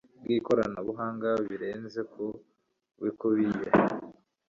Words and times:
bw 0.23 0.27
ikoranabuhanga 0.37 1.29
birenze 1.47 1.99
ku 2.11 2.25
bikubiye 3.03 3.69